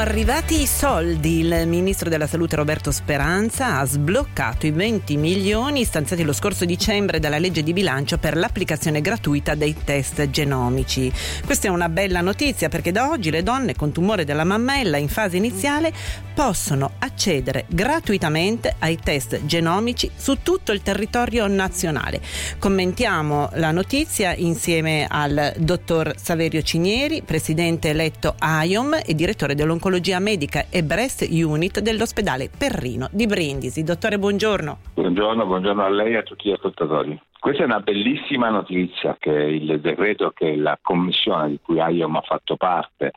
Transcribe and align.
Arrivati 0.00 0.62
i 0.62 0.66
soldi. 0.66 1.40
Il 1.40 1.64
ministro 1.66 2.08
della 2.08 2.26
Salute 2.26 2.56
Roberto 2.56 2.90
Speranza 2.90 3.78
ha 3.78 3.84
sbloccato 3.84 4.66
i 4.66 4.70
20 4.70 5.18
milioni 5.18 5.84
stanziati 5.84 6.22
lo 6.22 6.32
scorso 6.32 6.64
dicembre 6.64 7.18
dalla 7.18 7.38
legge 7.38 7.62
di 7.62 7.74
bilancio 7.74 8.16
per 8.16 8.34
l'applicazione 8.34 9.02
gratuita 9.02 9.54
dei 9.54 9.76
test 9.84 10.30
genomici. 10.30 11.12
Questa 11.44 11.68
è 11.68 11.70
una 11.70 11.90
bella 11.90 12.22
notizia 12.22 12.70
perché 12.70 12.92
da 12.92 13.10
oggi 13.10 13.30
le 13.30 13.42
donne 13.42 13.74
con 13.74 13.92
tumore 13.92 14.24
della 14.24 14.44
mammella 14.44 14.96
in 14.96 15.08
fase 15.08 15.36
iniziale 15.36 15.92
possono 16.32 16.92
accedere 17.00 17.66
gratuitamente 17.68 18.76
ai 18.78 18.96
test 18.96 19.44
genomici 19.44 20.10
su 20.16 20.38
tutto 20.42 20.72
il 20.72 20.80
territorio 20.80 21.46
nazionale. 21.46 22.22
Commentiamo 22.58 23.50
la 23.54 23.70
notizia 23.70 24.34
insieme 24.34 25.06
al 25.06 25.52
dottor 25.58 26.14
Saverio 26.16 26.62
Cinieri, 26.62 27.20
presidente 27.20 27.90
eletto 27.90 28.34
AIOM 28.38 29.02
e 29.04 29.14
direttore 29.14 29.54
dell'oncologia 29.54 29.88
medica 30.20 30.66
e 30.70 30.84
breast 30.84 31.26
unit 31.28 31.80
dell'ospedale 31.80 32.48
Perrino 32.56 33.08
di 33.10 33.26
Brindisi. 33.26 33.82
Dottore, 33.82 34.18
buongiorno. 34.18 34.78
Buongiorno, 34.94 35.46
buongiorno 35.46 35.84
a 35.84 35.88
lei 35.88 36.12
e 36.12 36.18
a 36.18 36.22
tutti 36.22 36.48
gli 36.48 36.52
ascoltatori. 36.52 37.20
Questa 37.40 37.62
è 37.62 37.64
una 37.64 37.80
bellissima 37.80 38.50
notizia 38.50 39.16
che 39.18 39.32
il 39.32 39.80
decreto 39.80 40.30
che 40.30 40.54
la 40.56 40.78
commissione 40.80 41.48
di 41.48 41.58
cui 41.62 41.80
AIOM 41.80 42.16
ha 42.16 42.20
fatto 42.20 42.56
parte 42.56 43.12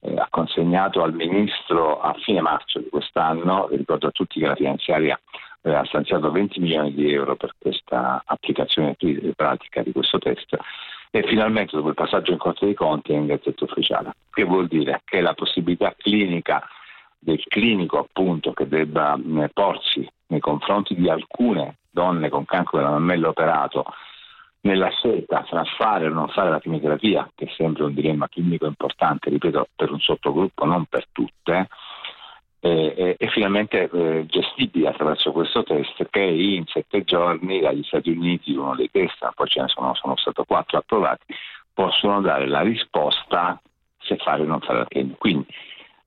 eh, 0.00 0.14
ha 0.16 0.26
consegnato 0.28 1.02
al 1.02 1.14
Ministro 1.14 2.00
a 2.00 2.12
fine 2.24 2.40
marzo 2.40 2.80
di 2.80 2.88
quest'anno, 2.90 3.68
ricordo 3.70 4.08
a 4.08 4.10
tutti 4.10 4.40
che 4.40 4.46
la 4.46 4.56
finanziaria 4.56 5.18
eh, 5.62 5.72
ha 5.72 5.84
stanziato 5.84 6.30
20 6.30 6.60
milioni 6.60 6.92
di 6.92 7.12
euro 7.12 7.36
per 7.36 7.54
questa 7.58 8.22
applicazione 8.24 8.96
pratica 9.34 9.82
di 9.82 9.92
questo 9.92 10.18
test 10.18 10.56
e 11.10 11.22
finalmente 11.26 11.76
dopo 11.76 11.88
il 11.88 11.94
passaggio 11.94 12.32
in 12.32 12.38
Corte 12.38 12.66
dei 12.66 12.74
Conti 12.74 13.12
è 13.12 13.16
in 13.16 13.26
gazzetta 13.26 13.64
ufficiale. 13.64 14.12
Che 14.30 14.44
vuol 14.44 14.68
dire? 14.68 15.02
Che 15.04 15.20
la 15.20 15.34
possibilità 15.34 15.94
clinica 15.96 16.62
del 17.18 17.42
clinico 17.48 17.98
appunto 17.98 18.52
che 18.52 18.68
debba 18.68 19.16
eh, 19.16 19.48
porsi 19.52 20.08
nei 20.28 20.40
confronti 20.40 20.94
di 20.94 21.08
alcune 21.08 21.78
donne 21.90 22.28
con 22.28 22.44
cancro 22.44 22.78
della 22.78 22.90
mammella 22.90 23.28
operato 23.28 23.84
nella 24.60 24.90
scelta 24.90 25.44
fra 25.44 25.64
fare 25.64 26.06
o 26.06 26.12
non 26.12 26.28
fare 26.28 26.50
la 26.50 26.60
chemioterapia, 26.60 27.30
che 27.34 27.46
è 27.46 27.52
sempre 27.56 27.84
un 27.84 27.94
dilemma 27.94 28.28
clinico 28.28 28.66
importante, 28.66 29.30
ripeto, 29.30 29.68
per 29.74 29.90
un 29.90 30.00
sottogruppo, 30.00 30.64
non 30.64 30.84
per 30.86 31.06
tutte, 31.12 31.68
eh, 32.60 33.16
è 33.16 33.26
finalmente 33.28 33.88
eh, 33.90 34.26
gestibile 34.26 34.88
attraverso 34.88 35.32
questo 35.32 35.62
test 35.62 36.06
che 36.10 36.20
in 36.20 36.64
sette 36.66 37.04
giorni 37.04 37.60
dagli 37.60 37.82
Stati 37.84 38.10
Uniti, 38.10 38.54
uno 38.54 38.74
dei 38.74 38.90
test, 38.90 39.28
poi 39.34 39.46
ce 39.46 39.60
ne 39.60 39.68
sono, 39.68 39.94
sono 39.94 40.16
stati 40.16 40.42
quattro 40.46 40.78
approvati, 40.78 41.24
possono 41.72 42.20
dare 42.20 42.46
la 42.46 42.60
risposta 42.60 43.60
se 44.00 44.16
fare 44.16 44.42
o 44.42 44.46
non 44.46 44.60
fare 44.60 44.78
la 44.80 44.86
chemio. 44.86 45.14
Quindi 45.18 45.46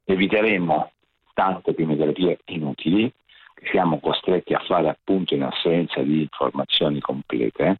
eviteremo 0.05 0.91
tante 1.33 1.73
chemioterapie 1.73 2.39
inutili 2.45 3.11
che 3.53 3.69
siamo 3.69 3.99
costretti 3.99 4.53
a 4.53 4.59
fare 4.65 4.89
appunto 4.89 5.33
in 5.33 5.43
assenza 5.43 6.01
di 6.01 6.21
informazioni 6.21 6.99
complete 6.99 7.79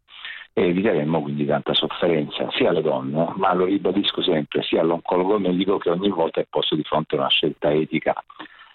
e 0.54 0.68
eviteremmo 0.68 1.22
quindi 1.22 1.44
tanta 1.46 1.74
sofferenza 1.74 2.50
sia 2.52 2.70
alle 2.70 2.82
donne, 2.82 3.32
ma 3.36 3.52
lo 3.54 3.64
ribadisco 3.64 4.22
sempre, 4.22 4.62
sia 4.62 4.80
all'oncologo 4.80 5.38
medico 5.38 5.78
che 5.78 5.90
ogni 5.90 6.08
volta 6.08 6.40
è 6.40 6.46
posto 6.48 6.74
di 6.74 6.82
fronte 6.82 7.16
a 7.16 7.20
una 7.20 7.28
scelta 7.28 7.70
etica 7.70 8.14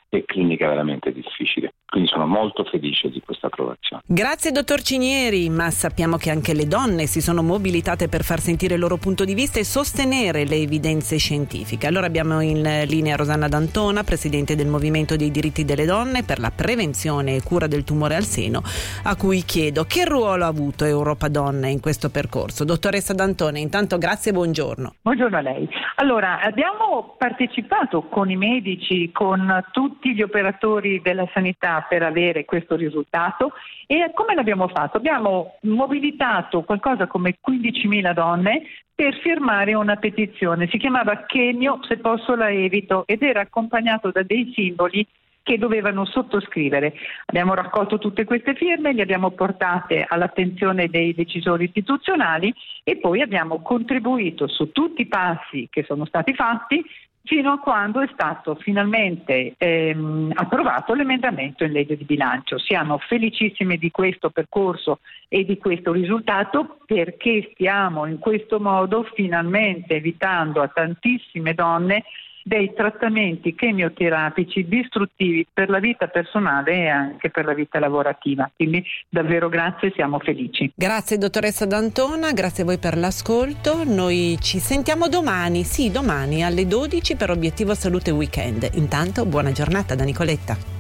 e 0.09 0.23
clinica 0.25 0.67
veramente 0.67 1.11
difficile. 1.11 1.73
Quindi 1.85 2.09
sono 2.09 2.27
molto 2.27 2.63
felice 2.65 3.09
di 3.09 3.21
questa 3.21 3.47
approvazione. 3.47 4.01
Grazie 4.05 4.51
dottor 4.51 4.81
Cinieri, 4.81 5.49
ma 5.49 5.69
sappiamo 5.69 6.17
che 6.17 6.29
anche 6.29 6.53
le 6.53 6.67
donne 6.67 7.05
si 7.05 7.21
sono 7.21 7.41
mobilitate 7.41 8.09
per 8.09 8.23
far 8.23 8.39
sentire 8.39 8.73
il 8.73 8.79
loro 8.79 8.97
punto 8.97 9.23
di 9.23 9.33
vista 9.33 9.59
e 9.59 9.63
sostenere 9.63 10.45
le 10.45 10.57
evidenze 10.57 11.17
scientifiche. 11.17 11.87
Allora 11.87 12.05
abbiamo 12.05 12.41
in 12.41 12.61
linea 12.87 13.15
Rosanna 13.15 13.47
D'Antona, 13.47 14.03
presidente 14.03 14.55
del 14.55 14.67
Movimento 14.67 15.15
dei 15.15 15.31
diritti 15.31 15.63
delle 15.63 15.85
donne 15.85 16.23
per 16.23 16.39
la 16.39 16.51
prevenzione 16.51 17.35
e 17.35 17.43
cura 17.43 17.67
del 17.67 17.83
tumore 17.85 18.15
al 18.15 18.23
seno, 18.23 18.61
a 19.03 19.15
cui 19.15 19.43
chiedo 19.43 19.85
che 19.85 20.05
ruolo 20.05 20.43
ha 20.43 20.47
avuto 20.47 20.83
Europa 20.83 21.29
Donne 21.29 21.69
in 21.69 21.79
questo 21.79 22.09
percorso. 22.09 22.65
Dottoressa 22.65 23.13
D'Antona, 23.13 23.59
intanto 23.59 23.97
grazie 23.97 24.31
e 24.31 24.33
buongiorno. 24.33 24.95
Buongiorno 25.01 25.37
a 25.37 25.41
lei. 25.41 25.67
Allora, 25.95 26.41
abbiamo 26.41 27.15
partecipato 27.17 28.03
con 28.03 28.29
i 28.29 28.35
medici, 28.35 29.11
con 29.11 29.63
tutti 29.97 30.13
gli 30.13 30.21
operatori 30.21 31.01
della 31.01 31.27
sanità 31.33 31.85
per 31.89 32.03
avere 32.03 32.45
questo 32.45 32.75
risultato 32.75 33.53
e 33.87 34.11
come 34.13 34.35
l'abbiamo 34.35 34.67
fatto? 34.67 34.97
Abbiamo 34.97 35.55
mobilitato 35.61 36.61
qualcosa 36.61 37.07
come 37.07 37.37
15.000 37.41 38.13
donne 38.13 38.61
per 38.93 39.15
firmare 39.21 39.73
una 39.73 39.95
petizione, 39.95 40.67
si 40.67 40.77
chiamava 40.77 41.25
Chemio 41.25 41.79
se 41.87 41.97
posso 41.97 42.35
la 42.35 42.51
evito 42.51 43.03
ed 43.07 43.23
era 43.23 43.41
accompagnato 43.41 44.11
da 44.11 44.21
dei 44.21 44.51
simboli 44.53 45.05
che 45.41 45.57
dovevano 45.57 46.03
sottoscrivere. 46.03 46.93
Abbiamo 47.25 47.53
raccolto 47.53 47.97
tutte 47.97 48.25
queste 48.25 48.53
firme, 48.53 48.91
le 48.91 49.01
abbiamo 49.01 49.31
portate 49.31 50.05
all'attenzione 50.07 50.89
dei 50.89 51.13
decisori 51.13 51.65
istituzionali 51.65 52.53
e 52.83 52.97
poi 52.97 53.21
abbiamo 53.21 53.61
contribuito 53.61 54.47
su 54.47 54.71
tutti 54.73 55.03
i 55.03 55.07
passi 55.07 55.67
che 55.71 55.83
sono 55.83 56.05
stati 56.05 56.33
fatti 56.33 56.83
fino 57.27 57.51
a 57.51 57.59
quando 57.59 57.99
è 57.99 58.09
stato 58.13 58.55
finalmente 58.55 59.53
ehm, 59.57 60.31
approvato 60.33 60.93
l'emendamento 60.93 61.65
in 61.65 61.73
legge 61.73 61.97
di 61.97 62.05
bilancio. 62.05 62.57
Siamo 62.57 62.97
felicissimi 62.97 63.77
di 63.77 63.91
questo 63.91 64.29
percorso 64.29 64.99
e 65.27 65.43
di 65.45 65.57
questo 65.57 65.91
risultato 65.91 66.79
perché 66.85 67.49
stiamo 67.53 68.05
in 68.05 68.17
questo 68.17 68.59
modo 68.59 69.03
finalmente 69.13 69.95
evitando 69.95 70.61
a 70.61 70.69
tantissime 70.69 71.53
donne 71.53 72.05
dei 72.47 72.73
trattamenti 72.73 73.53
chemioterapici 73.53 74.65
distruttivi 74.67 75.45
per 75.51 75.69
la 75.69 75.79
vita 75.79 76.07
personale 76.07 76.73
e 76.73 76.87
anche 76.87 77.29
per 77.29 77.43
la 77.43 77.53
vita 77.53 77.77
lavorativa. 77.77 78.49
Quindi 78.55 78.83
davvero 79.09 79.49
grazie, 79.49 79.91
siamo 79.93 80.19
felici. 80.19 80.71
Grazie 80.73 81.17
dottoressa 81.17 81.65
D'Antona, 81.65 82.31
grazie 82.31 82.63
a 82.63 82.65
voi 82.65 82.77
per 82.77 82.97
l'ascolto. 82.97 83.83
Noi 83.83 84.37
ci 84.39 84.59
sentiamo 84.59 85.09
domani, 85.09 85.63
sì, 85.63 85.91
domani 85.91 86.43
alle 86.43 86.65
12 86.65 87.17
per 87.17 87.31
Obiettivo 87.31 87.73
Salute 87.73 88.11
Weekend. 88.11 88.69
Intanto 88.75 89.25
buona 89.25 89.51
giornata 89.51 89.93
da 89.95 90.05
Nicoletta. 90.05 90.76